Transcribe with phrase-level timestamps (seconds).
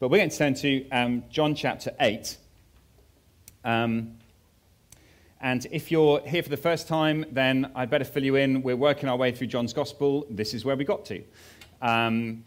[0.00, 2.36] But we're going to turn to um, John chapter 8.
[3.64, 4.14] Um,
[5.40, 8.62] and if you're here for the first time, then I'd better fill you in.
[8.62, 10.24] We're working our way through John's Gospel.
[10.30, 11.24] This is where we got to.
[11.82, 12.44] Um,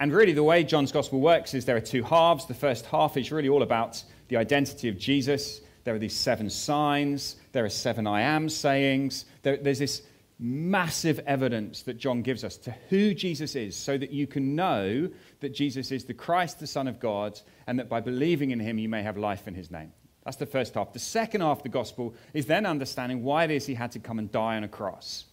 [0.00, 2.44] and really, the way John's Gospel works is there are two halves.
[2.44, 5.62] The first half is really all about the identity of Jesus.
[5.84, 9.24] There are these seven signs, there are seven I am sayings.
[9.42, 10.02] There, there's this
[10.38, 15.08] massive evidence that John gives us to who Jesus is so that you can know
[15.40, 18.78] that Jesus is the Christ, the Son of God, and that by believing in him,
[18.78, 19.92] you may have life in his name.
[20.24, 20.92] That's the first half.
[20.92, 23.98] The second half of the gospel is then understanding why it is he had to
[23.98, 25.24] come and die on a cross.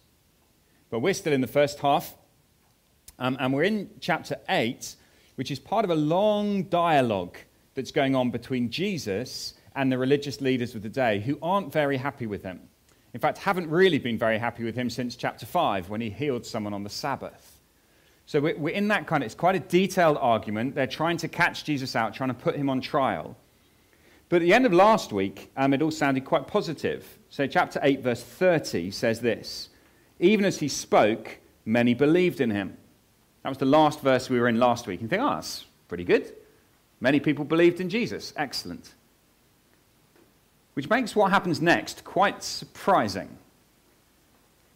[0.88, 2.14] But we're still in the first half,
[3.18, 4.94] um, and we're in chapter 8,
[5.34, 7.36] which is part of a long dialogue
[7.74, 11.96] that's going on between Jesus and the religious leaders of the day who aren't very
[11.96, 12.60] happy with him.
[13.14, 16.44] In fact, haven't really been very happy with him since chapter 5 when he healed
[16.44, 17.60] someone on the Sabbath.
[18.26, 20.74] So we're in that kind of, it's quite a detailed argument.
[20.74, 23.36] They're trying to catch Jesus out, trying to put him on trial.
[24.28, 27.06] But at the end of last week, um, it all sounded quite positive.
[27.28, 29.68] So, chapter 8, verse 30 says this
[30.18, 32.76] Even as he spoke, many believed in him.
[33.42, 35.02] That was the last verse we were in last week.
[35.02, 36.32] You think, oh, that's pretty good.
[37.00, 38.32] Many people believed in Jesus.
[38.36, 38.94] Excellent.
[40.74, 43.28] Which makes what happens next quite surprising.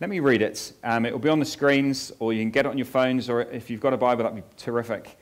[0.00, 0.72] Let me read it.
[0.84, 3.28] Um, it will be on the screens, or you can get it on your phones,
[3.28, 5.18] or if you've got a Bible, that'd be terrific.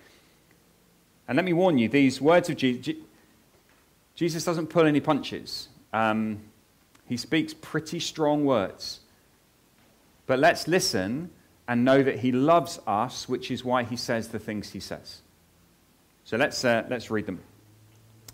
[1.28, 2.94] And let me warn you, these words of Jesus,
[4.14, 5.68] Jesus doesn't pull any punches.
[5.92, 6.40] Um,
[7.06, 9.00] he speaks pretty strong words.
[10.26, 11.30] But let's listen
[11.68, 15.22] and know that he loves us, which is why he says the things he says.
[16.24, 17.40] So let's, uh, let's read them.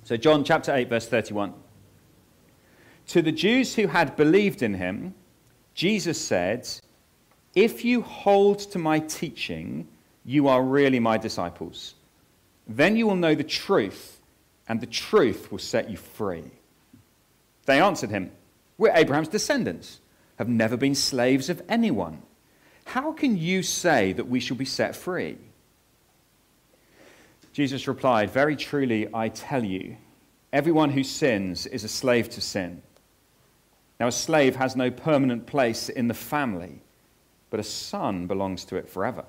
[0.05, 1.55] So, John chapter 8, verse 31.
[3.09, 5.15] To the Jews who had believed in him,
[5.75, 6.69] Jesus said,
[7.55, 9.89] If you hold to my teaching,
[10.25, 11.95] you are really my disciples.
[12.67, 14.21] Then you will know the truth
[14.69, 16.45] and the truth will set you free.
[17.67, 18.31] They answered him,
[18.79, 20.01] We're Abraham's descendants,
[20.39, 22.23] have never been slaves of anyone.
[22.85, 25.39] How can you say that we shall be set free?
[27.53, 29.97] Jesus replied, Very truly, I tell you,
[30.53, 32.83] everyone who sins is a slave to sin.
[34.03, 36.83] Now, a slave has no permanent place in the family,
[37.51, 39.25] but a son belongs to it forever.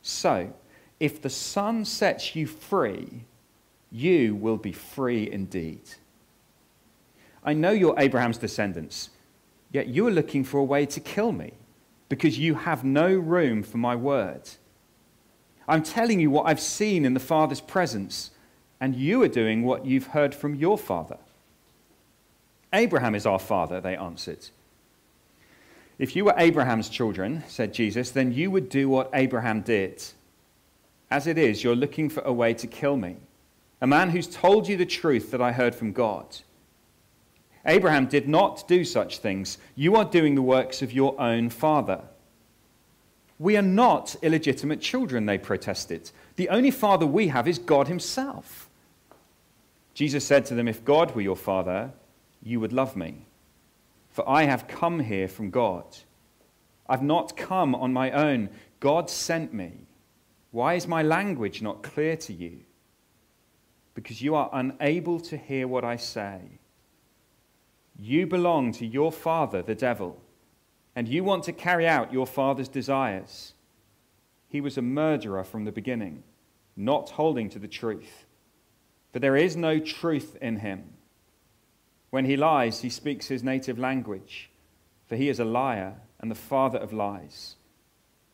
[0.00, 0.54] So,
[0.98, 3.26] if the son sets you free,
[3.90, 5.82] you will be free indeed.
[7.44, 9.10] I know you're Abraham's descendants,
[9.70, 11.52] yet you are looking for a way to kill me
[12.08, 14.48] because you have no room for my word.
[15.68, 18.30] I'm telling you what I've seen in the Father's presence,
[18.80, 21.18] and you are doing what you've heard from your father.
[22.72, 24.48] Abraham is our father, they answered.
[25.98, 30.02] If you were Abraham's children, said Jesus, then you would do what Abraham did.
[31.10, 33.16] As it is, you're looking for a way to kill me
[33.82, 36.38] a man who's told you the truth that I heard from God.
[37.66, 39.58] Abraham did not do such things.
[39.74, 42.00] You are doing the works of your own father.
[43.40, 46.12] We are not illegitimate children, they protested.
[46.36, 48.68] The only father we have is God Himself.
[49.94, 51.90] Jesus said to them, If God were your father,
[52.42, 53.26] you would love me,
[54.10, 55.84] for I have come here from God.
[56.88, 58.50] I've not come on my own.
[58.80, 59.86] God sent me.
[60.50, 62.60] Why is my language not clear to you?
[63.94, 66.40] because you are unable to hear what I say.
[67.98, 70.20] You belong to your father, the devil,
[70.96, 73.54] and you want to carry out your father's desires.
[74.48, 76.22] He was a murderer from the beginning,
[76.76, 78.26] not holding to the truth.
[79.12, 80.94] For there is no truth in him.
[82.12, 84.50] When he lies, he speaks his native language,
[85.06, 87.56] for he is a liar and the father of lies.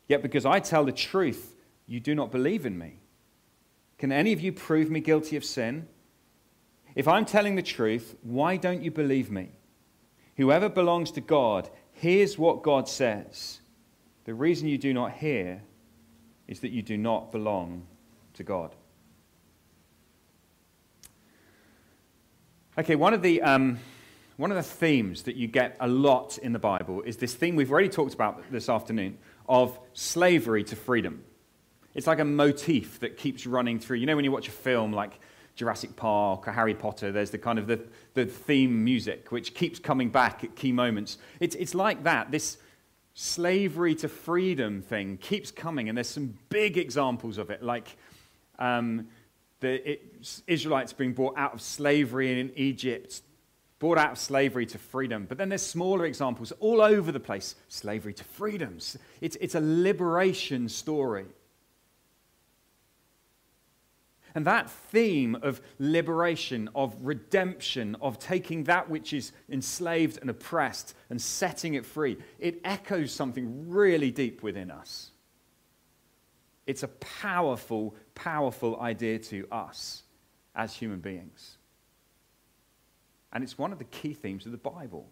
[0.09, 1.55] Yet because I tell the truth,
[1.87, 2.99] you do not believe in me.
[3.97, 5.87] Can any of you prove me guilty of sin?
[6.97, 9.51] If I'm telling the truth, why don't you believe me?
[10.39, 13.61] Whoever belongs to God hears what God says.
[14.25, 15.63] The reason you do not hear
[16.49, 17.87] is that you do not belong
[18.35, 18.75] to God.
[22.79, 23.81] Okay, one of the, um,
[24.37, 27.57] one of the themes that you get a lot in the Bible is this theme
[27.57, 31.25] we've already talked about this afternoon of slavery to freedom.
[31.97, 33.97] It's like a motif that keeps running through.
[33.97, 35.19] You know, when you watch a film like
[35.57, 37.81] Jurassic Park or Harry Potter, there's the kind of the,
[38.15, 41.19] the theme music which keeps coming back at key moments.
[41.41, 42.31] It's, it's like that.
[42.31, 42.59] This
[43.15, 47.97] slavery to freedom thing keeps coming, and there's some big examples of it, like
[48.61, 49.09] um,
[49.61, 53.23] the it, Israelites being brought out of slavery in Egypt,
[53.79, 55.27] brought out of slavery to freedom.
[55.29, 58.97] But then there's smaller examples all over the place slavery to freedoms.
[59.21, 61.27] It's, it's a liberation story.
[64.35, 70.95] And that theme of liberation, of redemption, of taking that which is enslaved and oppressed
[71.11, 75.11] and setting it free, it echoes something really deep within us.
[76.67, 80.03] It's a powerful, powerful idea to us
[80.55, 81.57] as human beings.
[83.33, 85.09] And it's one of the key themes of the Bible.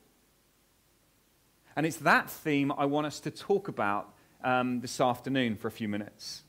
[1.77, 4.13] And it's that theme I want us to talk about
[4.43, 6.43] um, this afternoon for a few minutes.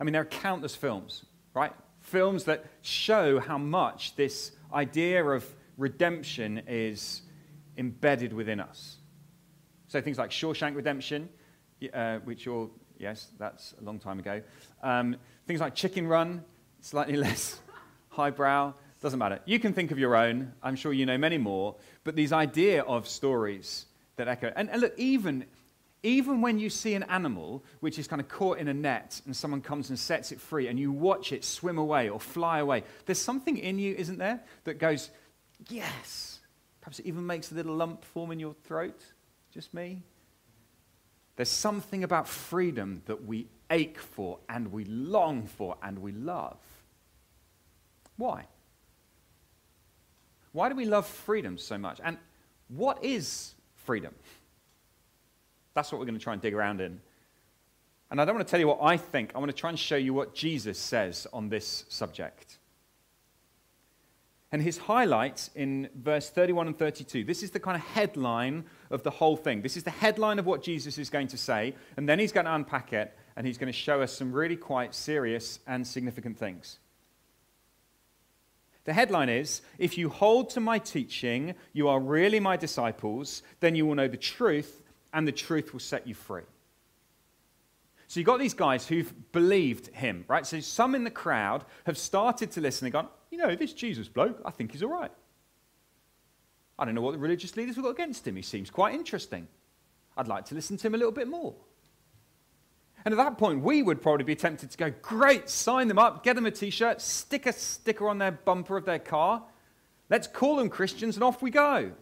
[0.00, 1.24] I mean, there are countless films,
[1.54, 1.72] right?
[2.00, 5.46] Films that show how much this idea of
[5.76, 7.22] redemption is
[7.76, 8.96] embedded within us.
[9.86, 11.28] So things like Shawshank Redemption,
[11.92, 12.70] uh, which you're,
[13.02, 14.40] yes, that's a long time ago.
[14.82, 15.16] Um,
[15.46, 16.44] things like Chicken Run,
[16.80, 17.60] slightly less
[18.10, 18.74] highbrow.
[19.02, 19.40] Doesn't matter.
[19.44, 20.52] You can think of your own.
[20.62, 21.74] I'm sure you know many more.
[22.04, 24.52] But these idea of stories that echo.
[24.54, 25.44] And, and look, even,
[26.04, 29.34] even when you see an animal which is kind of caught in a net and
[29.34, 32.84] someone comes and sets it free and you watch it swim away or fly away,
[33.06, 35.10] there's something in you, isn't there, that goes,
[35.68, 36.38] yes.
[36.80, 39.00] Perhaps it even makes a little lump form in your throat.
[39.52, 40.02] Just me?
[41.42, 46.56] There's something about freedom that we ache for and we long for and we love.
[48.16, 48.46] Why?
[50.52, 52.00] Why do we love freedom so much?
[52.04, 52.16] And
[52.68, 54.14] what is freedom?
[55.74, 57.00] That's what we're going to try and dig around in.
[58.12, 59.76] And I don't want to tell you what I think, I want to try and
[59.76, 62.60] show you what Jesus says on this subject.
[64.52, 69.02] And his highlights in verse 31 and 32, this is the kind of headline of
[69.02, 69.62] the whole thing.
[69.62, 72.44] This is the headline of what Jesus is going to say, and then he's going
[72.44, 76.38] to unpack it, and he's going to show us some really quite serious and significant
[76.38, 76.78] things.
[78.84, 83.74] The headline is If you hold to my teaching, you are really my disciples, then
[83.74, 84.82] you will know the truth,
[85.14, 86.42] and the truth will set you free.
[88.06, 90.44] So you've got these guys who've believed him, right?
[90.44, 94.08] So some in the crowd have started to listen and gone, you know, this Jesus
[94.08, 95.10] bloke, I think he's all right.
[96.78, 98.36] I don't know what the religious leaders have got against him.
[98.36, 99.48] He seems quite interesting.
[100.16, 101.54] I'd like to listen to him a little bit more.
[103.04, 106.22] And at that point, we would probably be tempted to go, great, sign them up,
[106.22, 109.42] get them a t shirt, stick a sticker on their bumper of their car.
[110.10, 111.92] Let's call them Christians and off we go.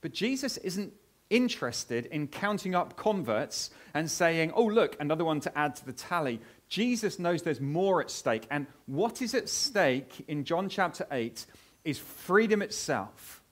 [0.00, 0.92] But Jesus isn't
[1.34, 5.92] interested in counting up converts and saying, oh, look, another one to add to the
[5.92, 6.40] tally.
[6.68, 8.46] Jesus knows there's more at stake.
[8.50, 11.44] And what is at stake in John chapter 8
[11.84, 13.42] is freedom itself.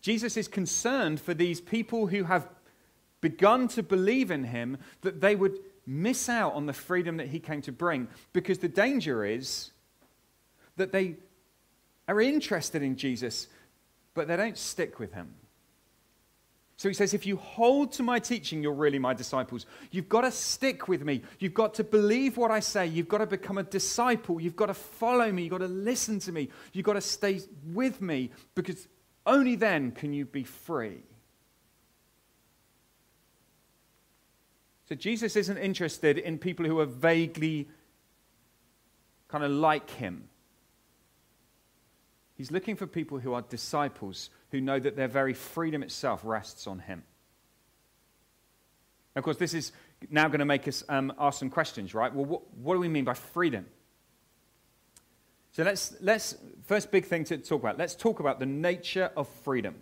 [0.00, 2.48] Jesus is concerned for these people who have
[3.20, 7.40] begun to believe in him, that they would miss out on the freedom that he
[7.40, 8.06] came to bring.
[8.32, 9.72] Because the danger is
[10.76, 11.16] that they
[12.06, 13.48] are interested in Jesus,
[14.14, 15.34] but they don't stick with him.
[16.78, 19.66] So he says, if you hold to my teaching, you're really my disciples.
[19.90, 21.22] You've got to stick with me.
[21.40, 22.86] You've got to believe what I say.
[22.86, 24.40] You've got to become a disciple.
[24.40, 25.42] You've got to follow me.
[25.42, 26.48] You've got to listen to me.
[26.72, 27.40] You've got to stay
[27.72, 28.86] with me because
[29.26, 31.02] only then can you be free.
[34.88, 37.68] So Jesus isn't interested in people who are vaguely
[39.26, 40.28] kind of like him.
[42.36, 46.66] He's looking for people who are disciples, who know that their very freedom itself rests
[46.66, 47.02] on him.
[49.14, 49.72] Of course, this is
[50.10, 52.14] now going to make us um, ask some questions, right?
[52.14, 53.66] Well, what, what do we mean by freedom?
[55.52, 59.28] So let's, let's, first big thing to talk about, let's talk about the nature of
[59.28, 59.74] freedom.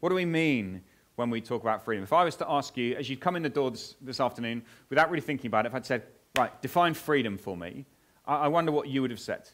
[0.00, 0.82] What do we mean
[1.18, 2.04] when we talk about freedom.
[2.04, 4.62] If I was to ask you, as you come in the door this, this afternoon,
[4.88, 6.04] without really thinking about it, if I'd said,
[6.36, 7.86] right, define freedom for me,
[8.24, 9.50] I, I wonder what you would have said.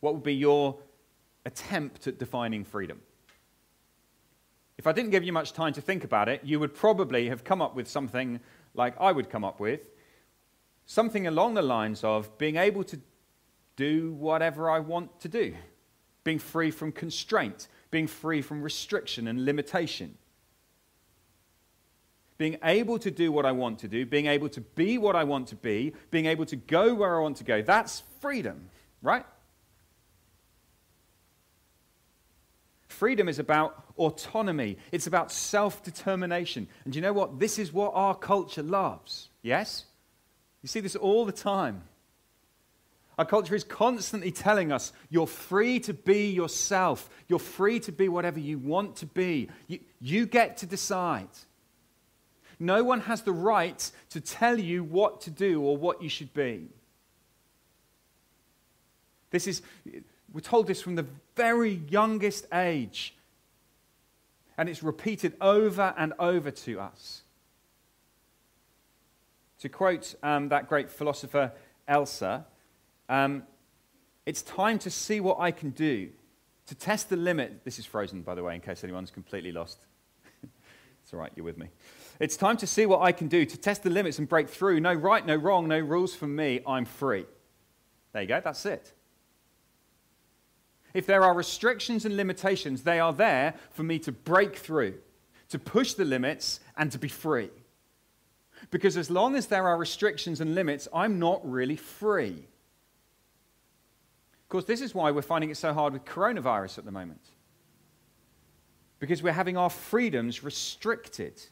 [0.00, 0.76] What would be your
[1.46, 3.00] attempt at defining freedom?
[4.76, 7.44] If I didn't give you much time to think about it, you would probably have
[7.44, 8.40] come up with something
[8.74, 9.80] like I would come up with
[10.86, 12.98] something along the lines of being able to
[13.74, 15.54] do whatever I want to do,
[16.24, 20.16] being free from constraint, being free from restriction and limitation.
[22.38, 25.24] Being able to do what I want to do, being able to be what I
[25.24, 27.62] want to be, being able to go where I want to go.
[27.62, 28.68] That's freedom,
[29.02, 29.24] right?
[32.96, 36.66] Freedom is about autonomy, it's about self determination.
[36.86, 37.38] And you know what?
[37.38, 39.28] This is what our culture loves.
[39.42, 39.84] Yes?
[40.62, 41.82] You see this all the time.
[43.18, 47.10] Our culture is constantly telling us you're free to be yourself.
[47.28, 49.50] You're free to be whatever you want to be.
[49.66, 51.28] You, you, get to decide.
[52.58, 56.32] No one has the right to tell you what to do or what you should
[56.32, 56.68] be.
[59.30, 59.60] This is,
[60.36, 63.14] we're told this from the very youngest age.
[64.58, 67.22] And it's repeated over and over to us.
[69.60, 71.52] To quote um, that great philosopher
[71.88, 72.44] Elsa,
[73.08, 73.44] um,
[74.26, 76.10] it's time to see what I can do,
[76.66, 77.64] to test the limit.
[77.64, 79.78] This is frozen, by the way, in case anyone's completely lost.
[80.42, 81.70] it's all right, you're with me.
[82.20, 84.80] It's time to see what I can do, to test the limits and break through.
[84.80, 86.60] No right, no wrong, no rules for me.
[86.66, 87.24] I'm free.
[88.12, 88.92] There you go, that's it.
[90.96, 94.94] If there are restrictions and limitations, they are there for me to break through,
[95.50, 97.50] to push the limits, and to be free.
[98.70, 102.48] Because as long as there are restrictions and limits, I'm not really free.
[104.40, 107.20] Of course, this is why we're finding it so hard with coronavirus at the moment.
[108.98, 111.42] Because we're having our freedoms restricted.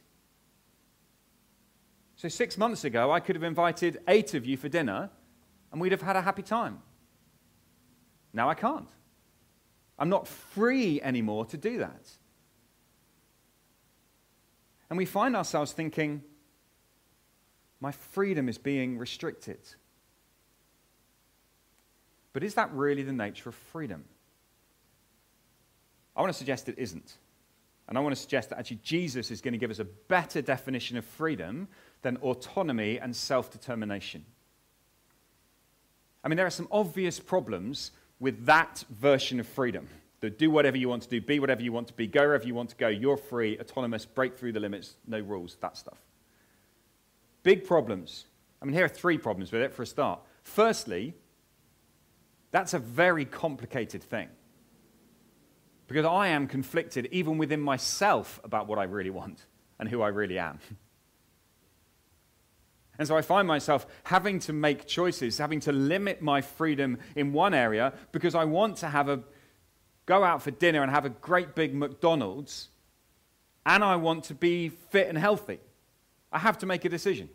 [2.17, 5.11] So, six months ago, I could have invited eight of you for dinner,
[5.71, 6.81] and we'd have had a happy time.
[8.33, 8.89] Now I can't.
[9.99, 12.09] I'm not free anymore to do that.
[14.91, 16.23] And we find ourselves thinking,
[17.81, 19.59] my freedom is being restricted.
[22.33, 24.05] But is that really the nature of freedom?
[26.17, 27.15] I want to suggest it isn't.
[27.89, 30.41] And I want to suggest that actually Jesus is going to give us a better
[30.41, 31.69] definition of freedom
[32.03, 34.25] than autonomy and self determination.
[36.23, 39.89] I mean, there are some obvious problems with that version of freedom.
[40.21, 42.47] The do whatever you want to do, be whatever you want to be, go wherever
[42.47, 45.99] you want to go, you're free, autonomous, break through the limits, no rules, that stuff.
[47.43, 48.25] Big problems.
[48.63, 50.21] I mean, here are three problems with it for a start.
[50.43, 51.15] Firstly,
[52.51, 54.29] that's a very complicated thing.
[55.87, 59.45] Because I am conflicted even within myself about what I really want
[59.79, 60.59] and who I really am.
[62.99, 67.33] And so I find myself having to make choices, having to limit my freedom in
[67.33, 69.21] one area because I want to have a
[70.07, 72.69] go out for dinner and have a great big McDonald's
[73.67, 75.61] and I want to be fit and healthy.
[76.31, 77.31] I have to make a decision.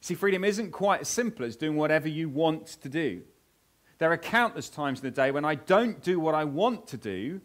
[0.00, 3.22] See, freedom isn't quite as simple as doing whatever you want to do.
[3.98, 6.96] There are countless times in the day when I don't do what I want to
[6.96, 7.40] do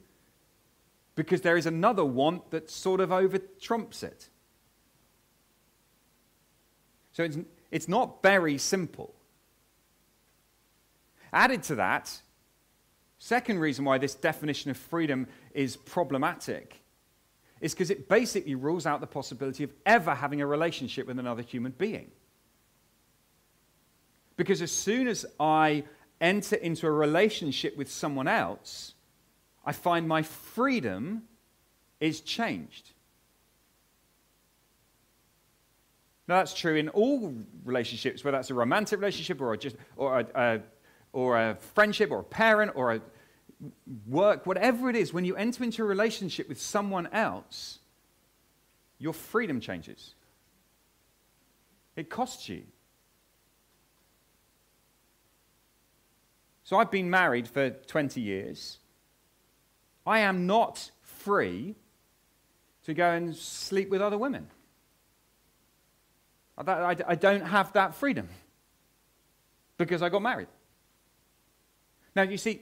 [1.15, 4.29] because there is another want that sort of over trumps it.
[7.19, 7.37] So it's,
[7.69, 9.13] it's not very simple.
[11.33, 12.17] Added to that,
[13.17, 16.81] second reason why this definition of freedom is problematic
[17.59, 21.41] is because it basically rules out the possibility of ever having a relationship with another
[21.41, 22.09] human being.
[24.37, 25.83] Because as soon as I
[26.21, 28.93] enter into a relationship with someone else,
[29.65, 31.23] I find my freedom
[31.99, 32.91] is changed.
[36.29, 37.33] Now, that's true in all
[37.65, 40.61] relationships, whether that's a romantic relationship or, a just, or, a, a,
[41.11, 43.01] or a friendship or a parent or a
[44.07, 47.79] work, whatever it is, when you enter into a relationship with someone else,
[48.99, 50.13] your freedom changes.
[51.95, 52.61] It costs you.
[56.63, 58.77] So I've been married for 20 years.
[60.05, 61.73] I am not free
[62.83, 64.47] to go and sleep with other women.
[66.67, 68.27] I don't have that freedom
[69.77, 70.47] because I got married.
[72.15, 72.61] Now, you see,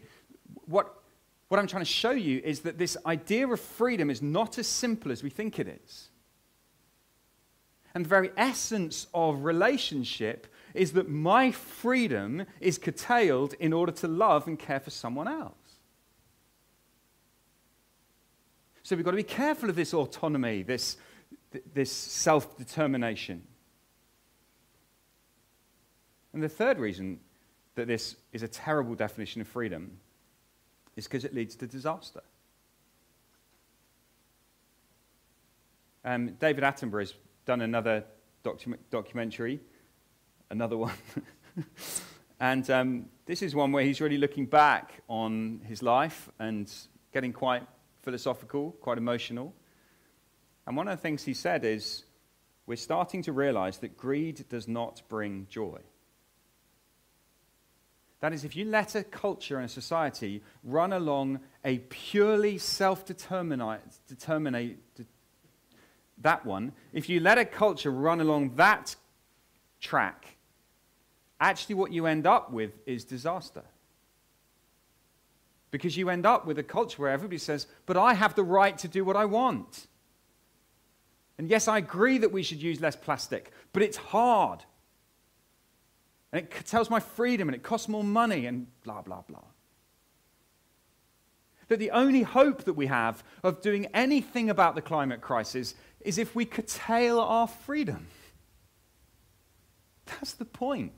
[0.65, 1.01] what,
[1.47, 4.67] what I'm trying to show you is that this idea of freedom is not as
[4.67, 6.09] simple as we think it is.
[7.95, 14.07] And the very essence of relationship is that my freedom is curtailed in order to
[14.07, 15.55] love and care for someone else.
[18.83, 20.97] So we've got to be careful of this autonomy, this,
[21.73, 23.41] this self determination.
[26.33, 27.19] And the third reason
[27.75, 29.99] that this is a terrible definition of freedom
[30.95, 32.21] is because it leads to disaster.
[36.03, 37.13] Um, David Attenborough has
[37.45, 38.03] done another
[38.43, 39.59] docu- documentary
[40.49, 40.93] another one.
[42.39, 46.71] and um, this is one where he's really looking back on his life and
[47.13, 47.63] getting quite
[48.01, 49.53] philosophical, quite emotional.
[50.65, 52.03] And one of the things he said is,
[52.65, 55.79] we're starting to realize that greed does not bring joy.
[58.19, 63.05] That is, if you let a culture and a society run along a purely self
[63.05, 63.81] determinate,
[66.19, 68.95] that one, if you let a culture run along that
[69.79, 70.37] track,
[71.39, 73.63] actually what you end up with is disaster.
[75.69, 78.77] Because you end up with a culture where everybody says, but I have the right
[78.79, 79.87] to do what I want.
[81.37, 84.63] And yes, I agree that we should use less plastic, but it's hard.
[86.31, 89.43] And it tells my freedom and it costs more money and blah, blah, blah.
[91.69, 96.17] That the only hope that we have of doing anything about the climate crisis is
[96.17, 98.07] if we curtail our freedom.
[100.05, 100.93] That's the point.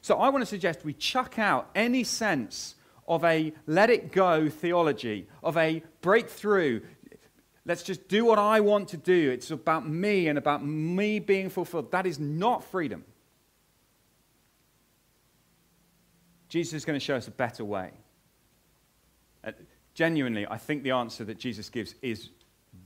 [0.00, 2.74] So I want to suggest we chuck out any sense
[3.06, 6.80] of a let it go theology, of a breakthrough.
[7.64, 9.30] Let's just do what I want to do.
[9.30, 11.92] It's about me and about me being fulfilled.
[11.92, 13.04] That is not freedom.
[16.48, 17.92] Jesus is going to show us a better way.
[19.44, 19.52] Uh,
[19.94, 22.30] genuinely, I think the answer that Jesus gives is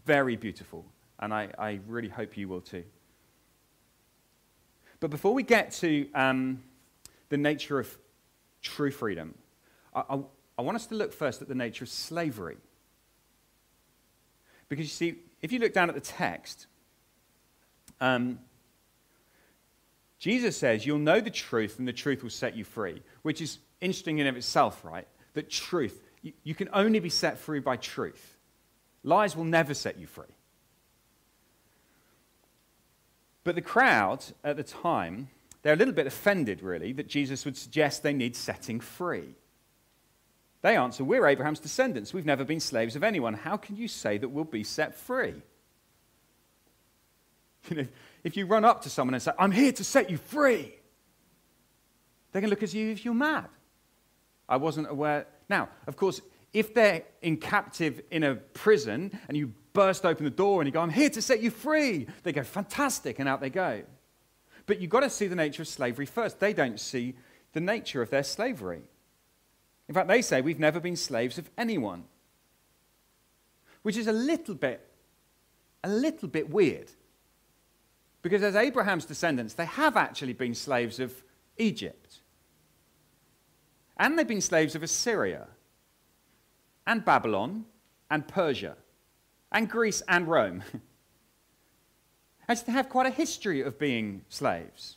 [0.04, 0.84] very beautiful,
[1.18, 2.84] and I, I really hope you will too.
[5.00, 6.62] But before we get to um,
[7.28, 7.96] the nature of
[8.62, 9.34] true freedom,
[9.94, 10.18] I, I,
[10.58, 12.58] I want us to look first at the nature of slavery.
[14.68, 16.66] Because you see, if you look down at the text,
[18.00, 18.38] um,
[20.18, 23.58] Jesus says, You'll know the truth, and the truth will set you free, which is
[23.80, 25.06] interesting in of itself, right?
[25.34, 28.36] That truth, you, you can only be set free by truth.
[29.02, 30.24] Lies will never set you free.
[33.44, 35.28] But the crowd at the time,
[35.62, 39.36] they're a little bit offended, really, that Jesus would suggest they need setting free.
[40.62, 42.12] They answer, We're Abraham's descendants.
[42.12, 43.34] We've never been slaves of anyone.
[43.34, 45.34] How can you say that we'll be set free?
[47.68, 47.88] You know,
[48.22, 50.72] if you run up to someone and say, I'm here to set you free,
[52.30, 53.48] they're going to look at you if you're mad.
[54.48, 55.26] I wasn't aware.
[55.48, 56.20] Now, of course,
[56.52, 60.72] if they're in captive in a prison and you burst open the door and you
[60.72, 63.82] go, I'm here to set you free, they go, fantastic, and out they go.
[64.66, 66.40] But you've got to see the nature of slavery first.
[66.40, 67.14] They don't see
[67.52, 68.82] the nature of their slavery.
[69.88, 72.04] In fact, they say, We've never been slaves of anyone,
[73.82, 74.86] which is a little bit,
[75.84, 76.90] a little bit weird.
[78.22, 81.22] Because as Abraham's descendants, they have actually been slaves of
[81.58, 82.18] Egypt.
[83.96, 85.46] And they've been slaves of Assyria,
[86.86, 87.64] and Babylon,
[88.10, 88.76] and Persia,
[89.52, 90.64] and Greece, and Rome.
[92.48, 94.96] so they have quite a history of being slaves.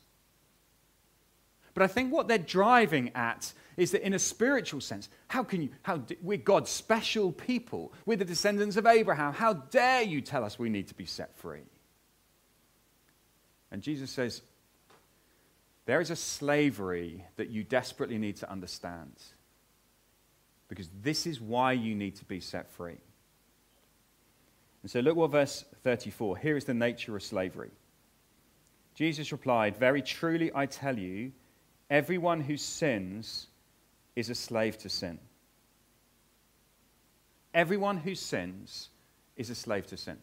[1.79, 5.61] But I think what they're driving at is that in a spiritual sense, how can
[5.61, 7.93] you, how, we're God's special people.
[8.05, 9.31] We're the descendants of Abraham.
[9.31, 11.61] How dare you tell us we need to be set free?
[13.71, 14.41] And Jesus says,
[15.85, 19.13] there is a slavery that you desperately need to understand.
[20.67, 22.97] Because this is why you need to be set free.
[24.81, 26.39] And so look what verse 34.
[26.39, 27.71] Here is the nature of slavery.
[28.95, 31.31] Jesus replied, Very truly I tell you,
[31.89, 33.47] everyone who sins
[34.15, 35.19] is a slave to sin.
[37.53, 38.89] Everyone who sins
[39.35, 40.17] is a slave to sin.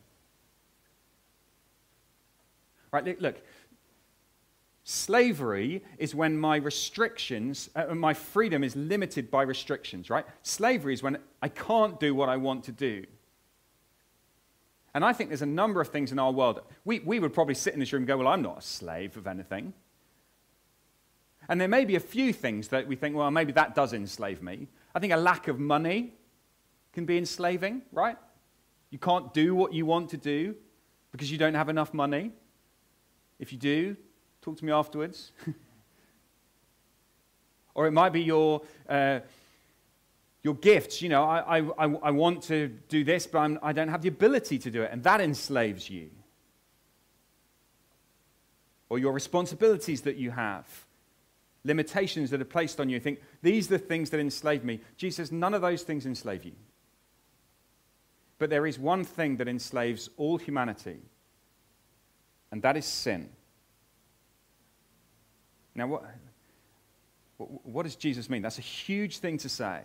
[2.93, 3.37] Right, look,
[4.85, 10.25] slavery is when my restrictions, uh, my freedom is limited by restrictions, right?
[10.43, 13.05] Slavery is when I can't do what I want to do.
[14.95, 16.61] And I think there's a number of things in our world.
[16.87, 19.17] We, we would probably sit in this room and go, Well, I'm not a slave
[19.19, 19.75] of anything.
[21.49, 24.43] And there may be a few things that we think, Well, maybe that does enslave
[24.43, 24.69] me.
[24.95, 26.15] I think a lack of money
[26.93, 28.17] can be enslaving, right?
[28.91, 30.55] You can't do what you want to do
[31.13, 32.33] because you don't have enough money.
[33.39, 33.97] If you do,
[34.41, 35.33] talk to me afterwards.
[37.75, 39.21] or it might be your, uh,
[40.43, 41.03] your gifts.
[41.03, 44.03] You know, I, I, I want to do this, but I'm, I do not have
[44.03, 46.09] the ability to do it, and that enslaves you.
[48.89, 50.86] Or your responsibilities that you have,
[51.67, 53.01] limitations that are placed on you.
[53.01, 54.81] think, these are the things that enslave me.
[54.97, 56.53] Jesus none of those things enslave you.
[58.39, 61.01] But there is one thing that enslaves all humanity
[62.53, 63.29] and that is sin.
[65.75, 66.05] Now, what,
[67.37, 68.43] what does Jesus mean?
[68.43, 69.81] That's a huge thing to say.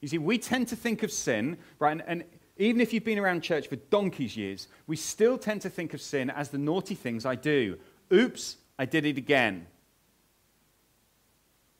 [0.00, 1.92] You see, we tend to think of sin, right?
[1.92, 2.24] And, and,
[2.56, 6.00] even if you've been around church for donkey's years, we still tend to think of
[6.02, 7.78] sin as the naughty things I do.
[8.12, 9.66] Oops, I did it again.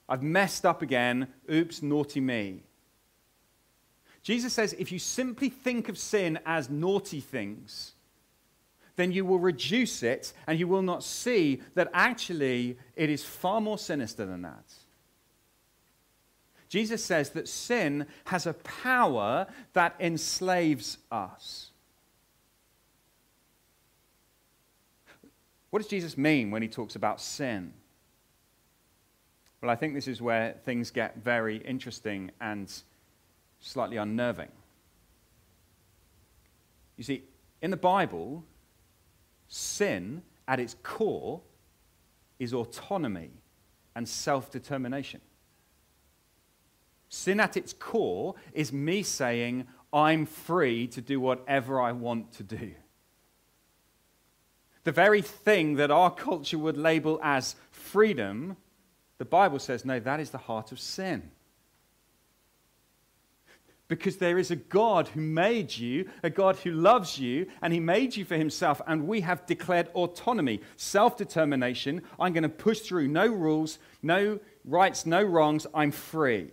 [0.06, 1.28] I've messed up again.
[1.50, 2.62] Oops, naughty me.
[4.22, 7.92] Jesus says if you simply think of sin as naughty things,
[8.96, 13.62] then you will reduce it and you will not see that actually it is far
[13.62, 14.70] more sinister than that.
[16.68, 21.69] Jesus says that sin has a power that enslaves us.
[25.70, 27.72] What does Jesus mean when he talks about sin?
[29.60, 32.72] Well, I think this is where things get very interesting and
[33.60, 34.48] slightly unnerving.
[36.96, 37.24] You see,
[37.62, 38.44] in the Bible,
[39.52, 41.40] Sin, at its core,
[42.38, 43.30] is autonomy
[43.96, 45.20] and self determination.
[47.08, 52.44] Sin at its core is me saying, I'm free to do whatever I want to
[52.44, 52.70] do.
[54.84, 58.56] The very thing that our culture would label as freedom,
[59.18, 61.30] the Bible says, no, that is the heart of sin.
[63.88, 67.80] Because there is a God who made you, a God who loves you, and He
[67.80, 68.80] made you for Himself.
[68.86, 72.02] And we have declared autonomy, self determination.
[72.18, 75.66] I'm going to push through no rules, no rights, no wrongs.
[75.74, 76.52] I'm free.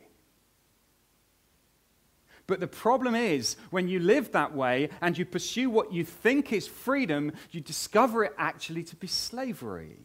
[2.47, 6.53] But the problem is, when you live that way and you pursue what you think
[6.53, 9.97] is freedom, you discover it actually to be slavery.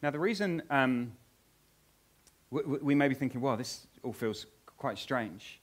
[0.00, 1.12] Now, the reason um,
[2.50, 5.60] we, we may be thinking, well, this all feels quite strange.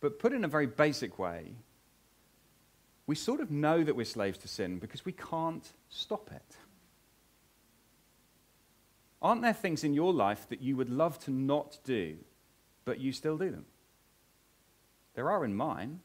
[0.00, 1.52] But put in a very basic way,
[3.06, 6.56] we sort of know that we're slaves to sin because we can't stop it.
[9.22, 12.16] Aren't there things in your life that you would love to not do,
[12.84, 13.64] but you still do them?
[15.14, 16.00] There are in mine.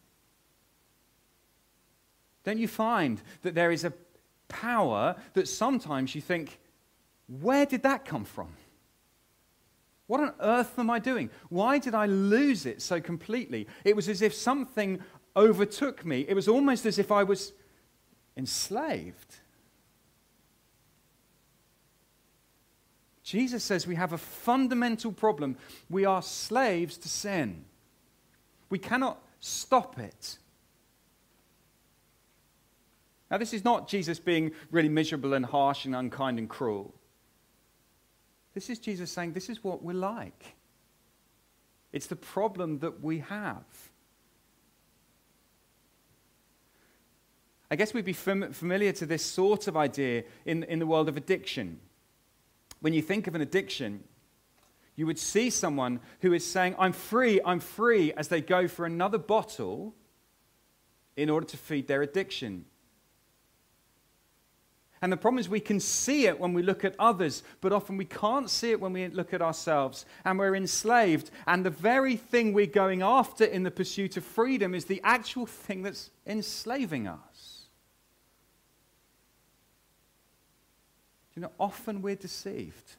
[2.43, 3.93] Don't you find that there is a
[4.47, 6.59] power that sometimes you think,
[7.27, 8.53] where did that come from?
[10.07, 11.29] What on earth am I doing?
[11.49, 13.67] Why did I lose it so completely?
[13.85, 14.99] It was as if something
[15.35, 16.25] overtook me.
[16.27, 17.53] It was almost as if I was
[18.35, 19.35] enslaved.
[23.23, 25.57] Jesus says we have a fundamental problem.
[25.89, 27.65] We are slaves to sin.
[28.69, 30.37] We cannot stop it.
[33.29, 36.93] Now, this is not Jesus being really miserable and harsh and unkind and cruel.
[38.53, 40.55] This is Jesus saying, This is what we're like.
[41.93, 43.63] It's the problem that we have.
[47.69, 51.07] I guess we'd be fam- familiar to this sort of idea in, in the world
[51.07, 51.79] of addiction
[52.81, 54.03] when you think of an addiction,
[54.95, 58.85] you would see someone who is saying, I'm free, I'm free, as they go for
[58.85, 59.95] another bottle
[61.15, 62.65] in order to feed their addiction.
[65.03, 67.97] And the problem is, we can see it when we look at others, but often
[67.97, 70.05] we can't see it when we look at ourselves.
[70.23, 71.31] And we're enslaved.
[71.47, 75.47] And the very thing we're going after in the pursuit of freedom is the actual
[75.47, 77.30] thing that's enslaving us.
[81.35, 82.95] You know, often we're deceived.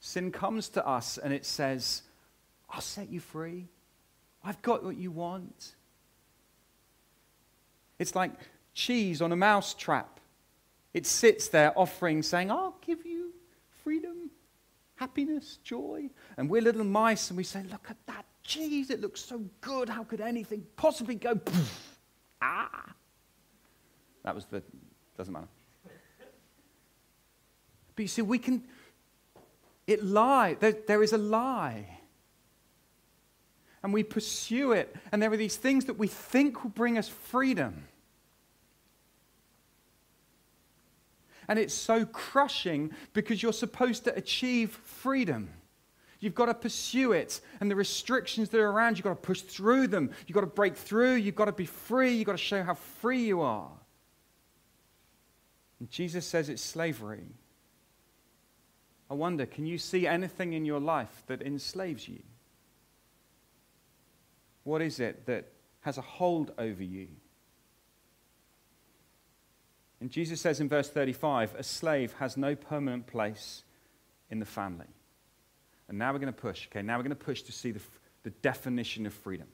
[0.00, 2.02] Sin comes to us and it says,
[2.70, 3.68] I'll set you free.
[4.44, 5.74] I've got what you want.
[7.98, 8.32] It's like
[8.72, 10.20] cheese on a mouse trap.
[10.94, 13.32] It sits there offering, saying, I'll give you
[13.84, 14.30] freedom,
[14.96, 16.08] happiness, joy.
[16.36, 18.90] And we're little mice and we say, Look at that cheese.
[18.90, 19.88] It looks so good.
[19.88, 21.34] How could anything possibly go?
[21.34, 21.98] Poof.
[22.42, 22.94] Ah.
[24.24, 24.62] That was the,
[25.16, 25.48] doesn't matter.
[28.00, 28.62] But you see, we can,
[29.86, 30.56] it lie.
[30.58, 31.84] There, there is a lie.
[33.82, 34.96] And we pursue it.
[35.12, 37.84] And there are these things that we think will bring us freedom.
[41.46, 45.50] And it's so crushing because you're supposed to achieve freedom.
[46.20, 47.42] You've got to pursue it.
[47.60, 50.10] And the restrictions that are around, you've got to push through them.
[50.26, 51.16] You've got to break through.
[51.16, 52.14] You've got to be free.
[52.14, 53.68] You've got to show how free you are.
[55.80, 57.26] And Jesus says it's slavery.
[59.10, 62.22] I wonder, can you see anything in your life that enslaves you?
[64.62, 65.48] What is it that
[65.80, 67.08] has a hold over you?
[70.00, 73.64] And Jesus says in verse 35 a slave has no permanent place
[74.30, 74.86] in the family.
[75.88, 76.68] And now we're going to push.
[76.68, 77.80] Okay, now we're going to push to see the,
[78.22, 79.48] the definition of freedom.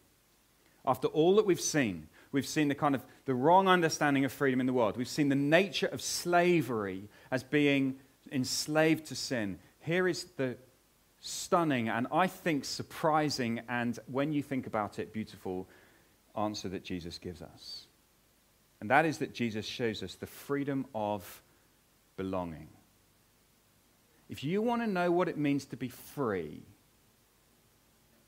[0.85, 4.61] After all that we've seen, we've seen the kind of the wrong understanding of freedom
[4.61, 4.97] in the world.
[4.97, 7.97] We've seen the nature of slavery as being
[8.33, 9.59] enslaved to sin.
[9.81, 10.57] Here is the
[11.21, 15.69] stunning and I think surprising and, when you think about it, beautiful
[16.37, 17.87] answer that Jesus gives us.
[18.81, 21.43] And that is that Jesus shows us the freedom of
[22.17, 22.69] belonging.
[24.29, 26.63] If you want to know what it means to be free,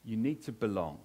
[0.05, 0.99] you need to belong.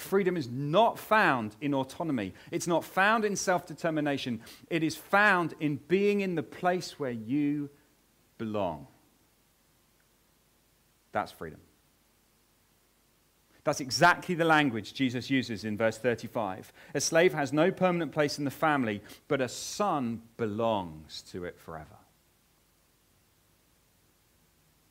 [0.00, 2.32] Freedom is not found in autonomy.
[2.50, 4.40] It's not found in self determination.
[4.70, 7.68] It is found in being in the place where you
[8.38, 8.86] belong.
[11.12, 11.60] That's freedom.
[13.62, 16.72] That's exactly the language Jesus uses in verse 35.
[16.94, 21.58] A slave has no permanent place in the family, but a son belongs to it
[21.58, 21.98] forever.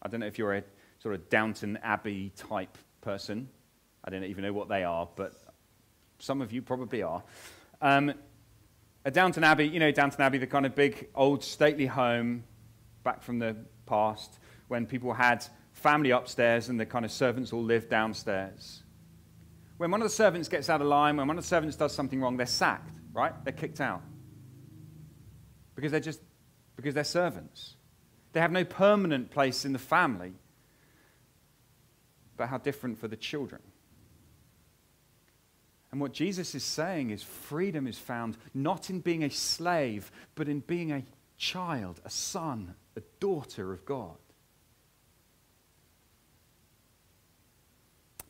[0.03, 0.63] I don't know if you're a
[1.01, 3.49] sort of Downton Abbey type person.
[4.03, 5.33] I don't even know what they are, but
[6.19, 7.23] some of you probably are.
[7.81, 8.13] Um,
[9.11, 12.43] Downton Abbey, you know, Downton Abbey, the kind of big, old, stately home
[13.03, 17.63] back from the past when people had family upstairs and the kind of servants all
[17.63, 18.83] lived downstairs.
[19.77, 21.93] when one of the servants gets out of line, when one of the servants does
[21.93, 23.33] something wrong, they're sacked, right?
[23.45, 24.01] They're kicked out.
[25.73, 26.19] Because they're just
[26.75, 27.75] because they're servants.
[28.33, 30.33] They have no permanent place in the family.
[32.35, 33.61] But how different for the children.
[35.91, 40.47] And what Jesus is saying is freedom is found not in being a slave, but
[40.47, 41.03] in being a
[41.37, 44.17] child, a son, a daughter of God.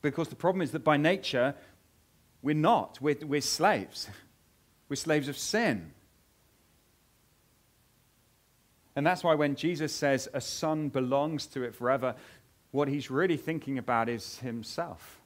[0.02, 1.56] Because the problem is that by nature,
[2.42, 3.00] we're not.
[3.02, 4.08] We're, we're slaves.
[4.88, 5.92] We're slaves of sin.
[8.96, 12.16] And that's why when Jesus says a son belongs to it forever,
[12.72, 15.19] what he's really thinking about is himself.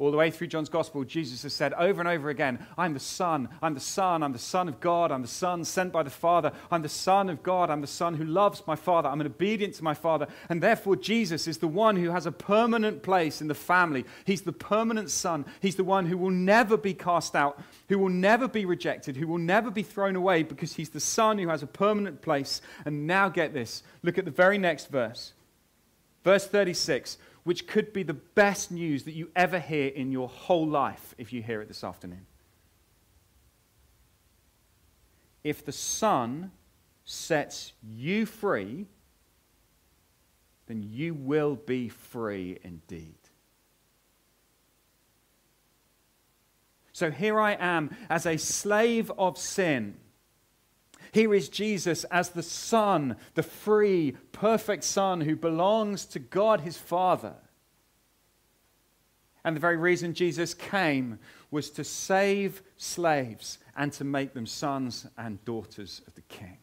[0.00, 3.00] All the way through John's Gospel, Jesus has said over and over again, I'm the
[3.00, 6.10] Son, I'm the Son, I'm the Son of God, I'm the Son sent by the
[6.10, 9.74] Father, I'm the Son of God, I'm the Son who loves my Father, I'm obedient
[9.74, 10.26] to my Father.
[10.48, 14.04] And therefore, Jesus is the one who has a permanent place in the family.
[14.24, 15.44] He's the permanent Son.
[15.60, 19.28] He's the one who will never be cast out, who will never be rejected, who
[19.28, 22.60] will never be thrown away because he's the Son who has a permanent place.
[22.84, 25.34] And now get this look at the very next verse.
[26.24, 30.66] Verse 36 which could be the best news that you ever hear in your whole
[30.66, 32.26] life if you hear it this afternoon.
[35.44, 36.50] If the Son
[37.04, 38.86] sets you free,
[40.66, 43.18] then you will be free indeed.
[46.92, 49.96] So here I am as a slave of sin
[51.14, 56.76] here is Jesus as the Son, the free, perfect Son who belongs to God his
[56.76, 57.34] Father.
[59.44, 61.20] And the very reason Jesus came
[61.52, 66.58] was to save slaves and to make them sons and daughters of the King.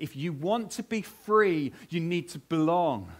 [0.00, 3.12] If you want to be free, you need to belong.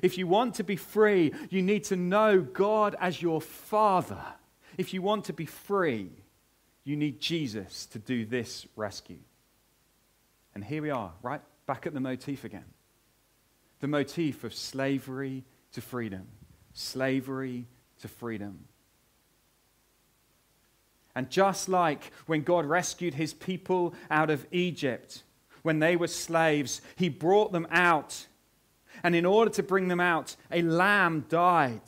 [0.00, 4.22] If you want to be free, you need to know God as your Father.
[4.76, 6.10] If you want to be free,
[6.88, 9.18] you need Jesus to do this rescue.
[10.54, 12.64] And here we are, right back at the motif again.
[13.80, 16.26] The motif of slavery to freedom.
[16.72, 17.66] Slavery
[18.00, 18.64] to freedom.
[21.14, 25.24] And just like when God rescued his people out of Egypt,
[25.60, 28.26] when they were slaves, he brought them out.
[29.02, 31.82] And in order to bring them out, a lamb died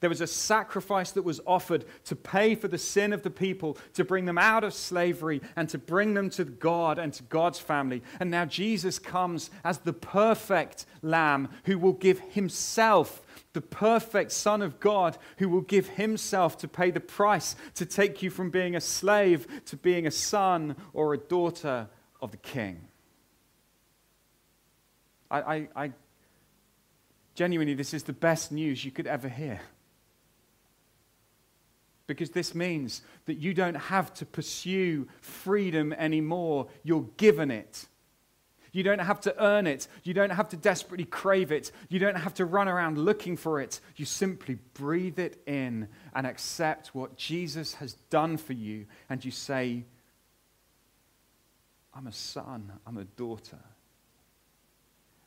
[0.00, 3.76] there was a sacrifice that was offered to pay for the sin of the people,
[3.94, 7.58] to bring them out of slavery, and to bring them to God and to God's
[7.58, 8.02] family.
[8.18, 14.62] And now Jesus comes as the perfect Lamb who will give himself, the perfect Son
[14.62, 18.74] of God, who will give himself to pay the price to take you from being
[18.74, 21.88] a slave to being a son or a daughter
[22.22, 22.88] of the King.
[25.30, 25.92] I, I, I
[27.34, 29.60] genuinely, this is the best news you could ever hear
[32.10, 36.66] because this means that you don't have to pursue freedom anymore.
[36.82, 37.86] You're given it.
[38.72, 39.86] You don't have to earn it.
[40.02, 41.70] You don't have to desperately crave it.
[41.88, 43.78] You don't have to run around looking for it.
[43.94, 48.86] You simply breathe it in and accept what Jesus has done for you.
[49.08, 49.84] And you say,
[51.94, 53.60] I'm a son, I'm a daughter.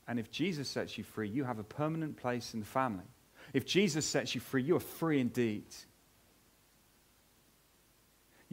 [0.06, 3.06] And if Jesus sets you free, you have a permanent place in the family.
[3.54, 5.64] If Jesus sets you free, you are free indeed.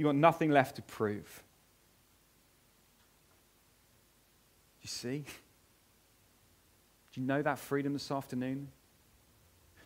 [0.01, 1.43] You've got nothing left to prove.
[4.79, 5.27] Do you see?
[7.13, 8.69] Do you know that freedom this afternoon?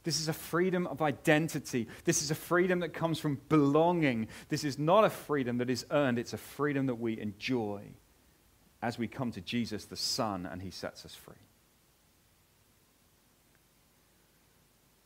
[0.04, 1.88] This is a freedom of identity.
[2.04, 4.28] This is a freedom that comes from belonging.
[4.50, 7.82] This is not a freedom that is earned, it's a freedom that we enjoy
[8.80, 11.34] as we come to Jesus, the Son, and He sets us free.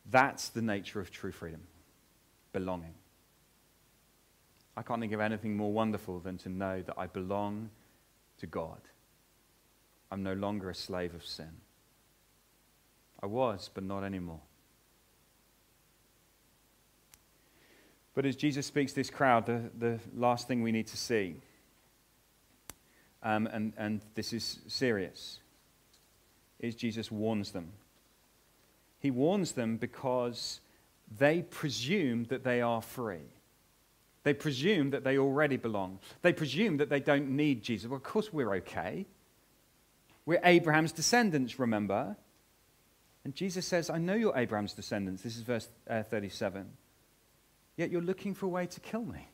[0.07, 1.63] That's the nature of true freedom
[2.53, 2.93] belonging.
[4.79, 7.69] I can't think of anything more wonderful than to know that I belong
[8.37, 8.79] to God.
[10.09, 11.51] I'm no longer a slave of sin.
[13.21, 14.39] I was, but not anymore.
[18.15, 21.35] But as Jesus speaks to this crowd, the, the last thing we need to see,
[23.21, 25.41] um, and, and this is serious,
[26.61, 27.73] is Jesus warns them.
[29.01, 30.61] He warns them because
[31.17, 33.27] they presume that they are free.
[34.29, 35.97] They presume that they already belong.
[36.21, 37.89] They presume that they don't need Jesus.
[37.89, 39.07] Well, of course, we're okay.
[40.23, 42.15] We're Abraham's descendants, remember?
[43.25, 45.23] And Jesus says, I know you're Abraham's descendants.
[45.23, 46.69] This is verse uh, 37.
[47.75, 49.27] Yet you're looking for a way to kill me.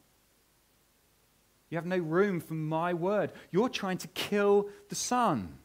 [1.70, 3.34] You have no room for my word.
[3.52, 5.58] You're trying to kill the Son.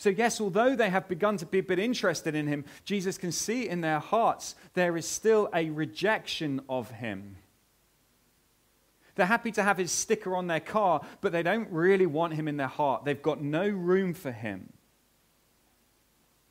[0.00, 3.30] So, yes, although they have begun to be a bit interested in him, Jesus can
[3.30, 7.36] see in their hearts there is still a rejection of him.
[9.14, 12.48] They're happy to have his sticker on their car, but they don't really want him
[12.48, 13.04] in their heart.
[13.04, 14.72] They've got no room for him.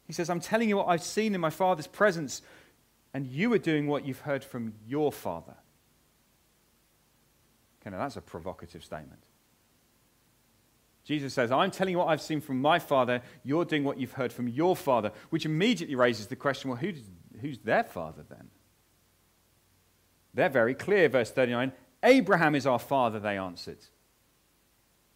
[0.05, 2.43] He says, I'm telling you what I've seen in my Father's presence,
[3.15, 5.55] and you are doing what you've heard from your Father.
[7.81, 9.23] Okay, now that's a provocative statement.
[11.09, 14.11] Jesus says, I'm telling you what I've seen from my Father, you're doing what you've
[14.11, 17.01] heard from your Father, which immediately raises the question well, who does,
[17.41, 18.51] who's their Father then?
[20.35, 21.71] They're very clear, verse 39
[22.03, 23.79] Abraham is our father, they answered.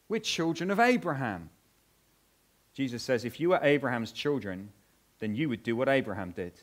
[0.10, 1.52] We're children of Abraham.
[2.74, 4.70] Jesus says, if you were Abraham's children,
[5.20, 6.54] then you would do what Abraham did.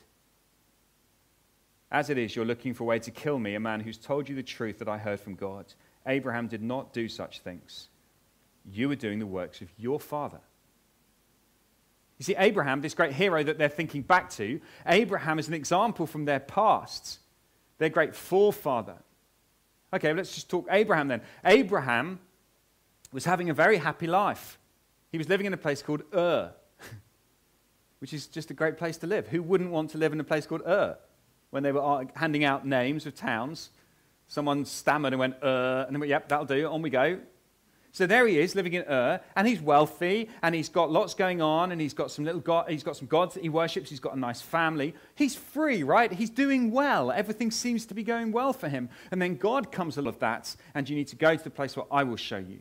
[1.89, 4.27] As it is, you're looking for a way to kill me, a man who's told
[4.27, 5.67] you the truth that I heard from God.
[6.05, 7.87] Abraham did not do such things.
[8.65, 10.39] You are doing the works of your father.
[12.21, 16.05] You see, Abraham, this great hero that they're thinking back to, Abraham is an example
[16.05, 17.19] from their past,
[17.79, 18.97] their great forefather.
[19.91, 21.21] Okay, let's just talk Abraham then.
[21.43, 22.19] Abraham
[23.11, 24.59] was having a very happy life.
[25.11, 26.53] He was living in a place called Ur,
[27.99, 29.27] which is just a great place to live.
[29.27, 30.97] Who wouldn't want to live in a place called Ur?
[31.49, 33.71] When they were uh, handing out names of towns,
[34.27, 37.19] someone stammered and went, Ur, and they went, yep, that'll do, on we go.
[37.93, 41.41] So there he is living in Ur, and he's wealthy, and he's got lots going
[41.41, 44.15] on, and he's got some little he's got some gods that he worships, he's got
[44.15, 44.95] a nice family.
[45.15, 46.11] He's free, right?
[46.11, 47.11] He's doing well.
[47.11, 48.89] Everything seems to be going well for him.
[49.11, 51.75] And then God comes along with that, and you need to go to the place
[51.75, 52.59] where I will show you.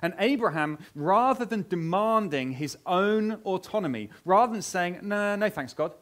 [0.00, 5.92] And Abraham, rather than demanding his own autonomy, rather than saying, No, no, thanks, God,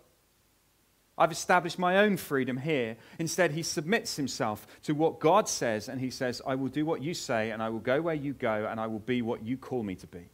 [1.21, 2.97] I've established my own freedom here.
[3.19, 7.03] Instead, he submits himself to what God says, and he says, I will do what
[7.03, 9.59] you say, and I will go where you go, and I will be what you
[9.59, 10.31] call me to be.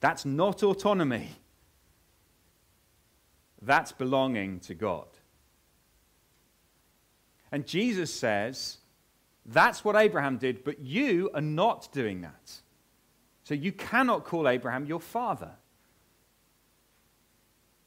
[0.00, 1.30] That's not autonomy,
[3.62, 5.06] that's belonging to God.
[7.52, 8.78] And Jesus says,
[9.46, 12.52] That's what Abraham did, but you are not doing that.
[13.44, 15.52] So you cannot call Abraham your father.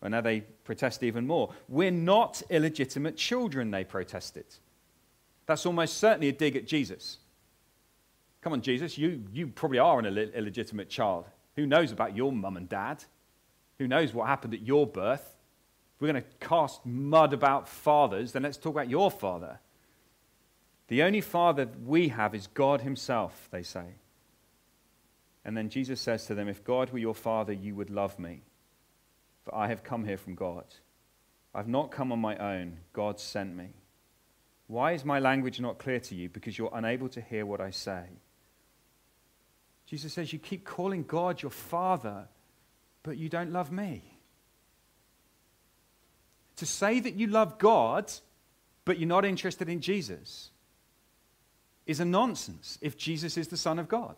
[0.01, 1.53] And now they protest even more.
[1.67, 4.45] We're not illegitimate children, they protested.
[5.45, 7.17] That's almost certainly a dig at Jesus.
[8.41, 11.25] Come on, Jesus, you, you probably are an Ill- illegitimate child.
[11.55, 13.03] Who knows about your mum and dad?
[13.79, 15.35] Who knows what happened at your birth?
[15.95, 19.59] If we're going to cast mud about fathers, then let's talk about your father.
[20.88, 23.95] The only father we have is God Himself, they say.
[25.43, 28.43] And then Jesus says to them, If God were your father, you would love me
[29.49, 30.65] for I have come here from God.
[31.53, 33.69] I've not come on my own, God sent me.
[34.67, 36.29] Why is my language not clear to you?
[36.29, 38.03] Because you're unable to hear what I say.
[39.88, 42.27] Jesus says, You keep calling God your Father,
[43.01, 44.19] but you don't love me.
[46.57, 48.12] To say that you love God,
[48.85, 50.51] but you're not interested in Jesus,
[51.88, 54.17] is a nonsense if Jesus is the Son of God.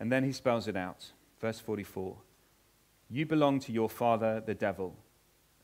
[0.00, 1.12] And then he spells it out.
[1.40, 2.16] Verse 44
[3.10, 4.96] You belong to your father, the devil,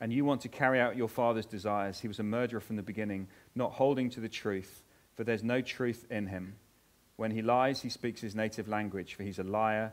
[0.01, 2.01] and you want to carry out your father's desires.
[2.01, 4.83] He was a murderer from the beginning, not holding to the truth,
[5.15, 6.57] for there's no truth in him.
[7.17, 9.93] When he lies, he speaks his native language, for he's a liar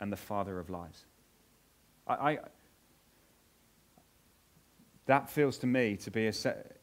[0.00, 1.06] and the father of lies.
[2.06, 2.38] I, I
[5.06, 6.32] that feels to me to be a,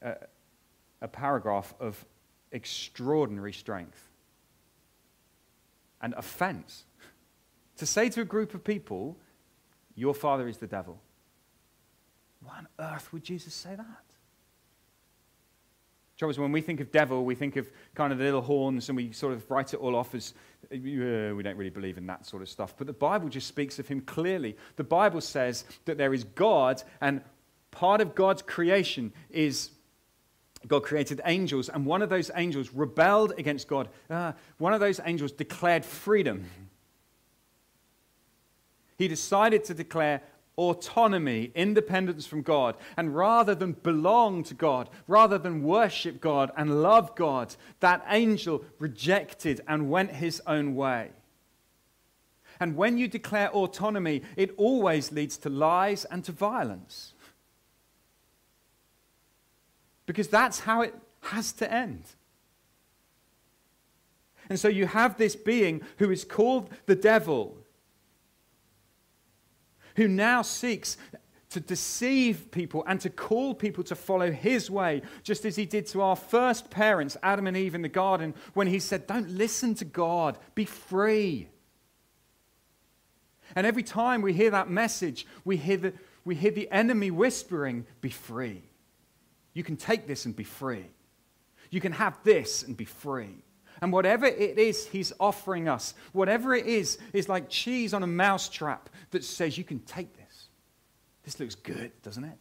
[0.01, 0.15] a,
[1.01, 2.03] a paragraph of
[2.51, 4.08] extraordinary strength
[6.01, 6.85] and offense.
[7.77, 9.17] to say to a group of people,
[9.95, 11.01] Your father is the devil.
[12.41, 14.03] Why on earth would Jesus say that?
[16.19, 18.89] Trouble is, when we think of devil, we think of kind of the little horns
[18.89, 20.33] and we sort of write it all off as
[20.65, 22.75] uh, we don't really believe in that sort of stuff.
[22.77, 24.57] But the Bible just speaks of him clearly.
[24.75, 27.21] The Bible says that there is God, and
[27.71, 29.71] part of God's creation is
[30.67, 33.87] God created angels, and one of those angels rebelled against God.
[34.09, 36.45] Uh, one of those angels declared freedom.
[38.97, 40.21] He decided to declare
[40.57, 42.75] autonomy, independence from God.
[42.97, 48.65] And rather than belong to God, rather than worship God and love God, that angel
[48.77, 51.11] rejected and went his own way.
[52.59, 57.13] And when you declare autonomy, it always leads to lies and to violence
[60.09, 62.03] because that's how it has to end.
[64.49, 67.55] And so you have this being who is called the devil,
[69.97, 70.97] who now seeks
[71.51, 75.85] to deceive people and to call people to follow his way, just as he did
[75.89, 79.75] to our first parents, Adam and Eve, in the garden, when he said, Don't listen
[79.75, 81.49] to God, be free.
[83.55, 85.93] And every time we hear that message, we hear the,
[86.25, 88.68] we hear the enemy whispering, Be free.
[89.59, 90.85] You can take this and be free.
[91.69, 93.43] You can have this and be free.
[93.81, 98.07] And whatever it is he's offering us, whatever it is, is like cheese on a
[98.07, 100.47] mousetrap that says you can take this.
[101.23, 102.39] This looks good, doesn't it?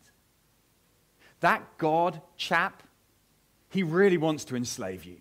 [1.41, 2.85] That God chap,
[3.69, 5.17] he really wants to enslave you.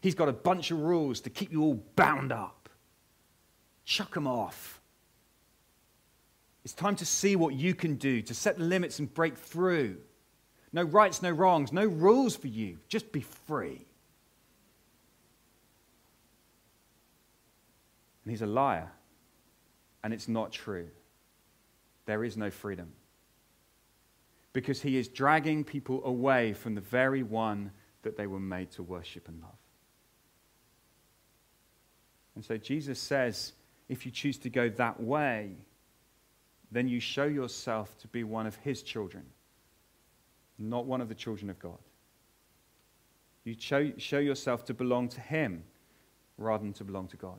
[0.00, 2.70] He's got a bunch of rules to keep you all bound up.
[3.84, 4.80] Chuck them off.
[6.64, 9.98] It's time to see what you can do, to set the limits and break through.
[10.76, 12.76] No rights, no wrongs, no rules for you.
[12.86, 13.86] Just be free.
[18.22, 18.90] And he's a liar.
[20.04, 20.88] And it's not true.
[22.04, 22.92] There is no freedom.
[24.52, 27.70] Because he is dragging people away from the very one
[28.02, 29.56] that they were made to worship and love.
[32.34, 33.54] And so Jesus says
[33.88, 35.52] if you choose to go that way,
[36.70, 39.24] then you show yourself to be one of his children,
[40.58, 41.78] not one of the children of God.
[43.44, 45.64] You show, show yourself to belong to him
[46.38, 47.38] rather than to belong to God.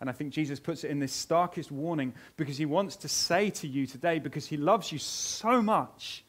[0.00, 3.50] And I think Jesus puts it in this starkest warning because he wants to say
[3.50, 6.24] to you today, because he loves you so much,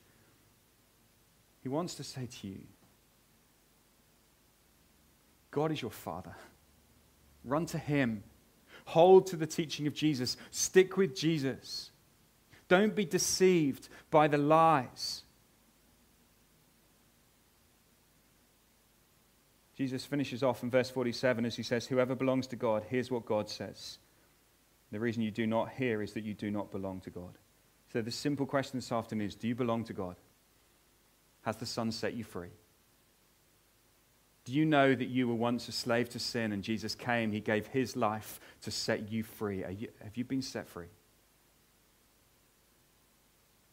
[1.61, 2.59] he wants to say to you,
[5.51, 6.35] God is your Father.
[7.43, 8.23] Run to him.
[8.85, 10.37] Hold to the teaching of Jesus.
[10.51, 11.91] Stick with Jesus.
[12.67, 15.23] Don't be deceived by the lies.
[19.77, 23.27] Jesus finishes off in verse 47 as he says, Whoever belongs to God, hears what
[23.27, 23.99] God says.
[24.91, 27.37] The reason you do not hear is that you do not belong to God.
[27.93, 30.15] So the simple question this afternoon is Do you belong to God?
[31.41, 32.49] Has the Son set you free?
[34.45, 37.39] Do you know that you were once a slave to sin and Jesus came, He
[37.39, 39.63] gave His life to set you free?
[39.77, 40.87] You, have you been set free?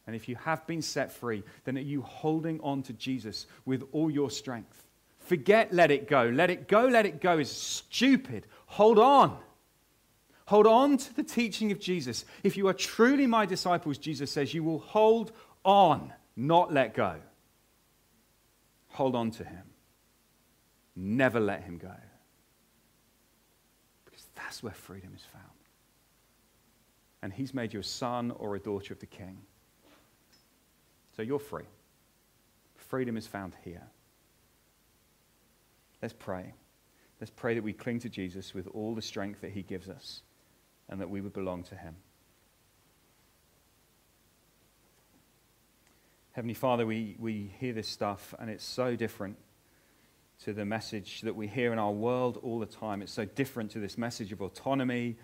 [0.05, 3.83] And if you have been set free, then are you holding on to Jesus with
[3.91, 4.84] all your strength?
[5.25, 6.29] Forget let it go.
[6.31, 8.45] Let it go, let it go is stupid.
[8.67, 9.37] Hold on.
[10.45, 12.25] Hold on to the teaching of Jesus.
[12.43, 15.31] If you are truly my disciples, Jesus says, you will hold
[15.63, 17.15] on, not let go.
[18.89, 19.63] Hold on to him.
[20.95, 21.95] Never let him go.
[24.05, 25.43] Because that's where freedom is found.
[27.23, 29.39] And he's made you a son or a daughter of the king.
[31.15, 31.65] So you're free.
[32.75, 33.81] Freedom is found here.
[36.01, 36.53] Let's pray.
[37.19, 40.21] Let's pray that we cling to Jesus with all the strength that he gives us
[40.89, 41.95] and that we would belong to him.
[46.33, 49.37] Heavenly Father, we, we hear this stuff and it's so different
[50.43, 53.01] to the message that we hear in our world all the time.
[53.01, 55.15] It's so different to this message of autonomy.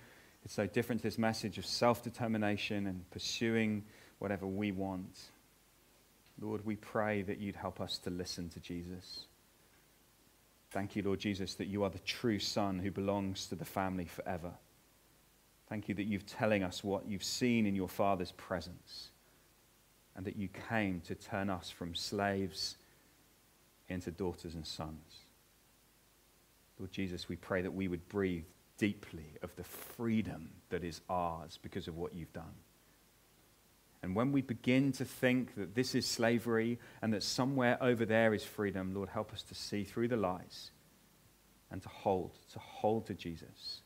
[0.45, 3.83] It's so different to this message of self determination and pursuing
[4.19, 5.19] whatever we want.
[6.39, 9.25] Lord, we pray that you'd help us to listen to Jesus.
[10.71, 14.05] Thank you, Lord Jesus, that you are the true Son who belongs to the family
[14.05, 14.53] forever.
[15.67, 19.09] Thank you that you're telling us what you've seen in your Father's presence
[20.15, 22.77] and that you came to turn us from slaves
[23.89, 25.19] into daughters and sons.
[26.79, 28.45] Lord Jesus, we pray that we would breathe
[28.77, 32.55] deeply of the freedom that is ours because of what you've done.
[34.03, 38.33] And when we begin to think that this is slavery and that somewhere over there
[38.33, 40.71] is freedom, Lord, help us to see through the lies
[41.69, 43.81] and to hold, to hold to Jesus.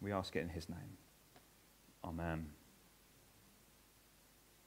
[0.00, 0.98] We ask it in his name.
[2.04, 2.46] Amen.